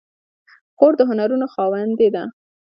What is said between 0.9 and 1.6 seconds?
د هنرونو